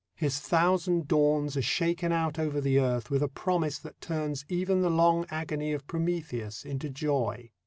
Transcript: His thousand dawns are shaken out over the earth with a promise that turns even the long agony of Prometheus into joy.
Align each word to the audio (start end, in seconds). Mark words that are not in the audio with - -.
His 0.15 0.39
thousand 0.39 1.07
dawns 1.07 1.55
are 1.55 1.61
shaken 1.61 2.11
out 2.11 2.39
over 2.39 2.59
the 2.59 2.79
earth 2.79 3.11
with 3.11 3.21
a 3.21 3.27
promise 3.27 3.77
that 3.77 4.01
turns 4.01 4.45
even 4.49 4.81
the 4.81 4.89
long 4.89 5.27
agony 5.29 5.73
of 5.73 5.85
Prometheus 5.85 6.65
into 6.65 6.89
joy. 6.89 7.51